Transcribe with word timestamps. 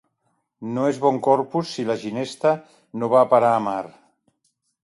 No 0.77 0.85
és 0.91 1.01
bon 1.03 1.19
Corpus 1.27 1.75
si 1.77 1.85
la 1.89 1.97
ginesta 2.05 2.55
no 3.03 3.11
va 3.15 3.23
a 3.23 3.29
parar 3.35 3.53
a 3.59 3.61
mar. 3.71 3.81